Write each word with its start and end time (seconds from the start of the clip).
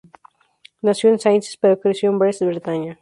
Nació 0.81 1.11
en 1.11 1.19
Saintes, 1.19 1.57
pero 1.57 1.79
creció 1.79 2.09
en 2.09 2.17
Brest, 2.17 2.41
Bretaña. 2.41 2.99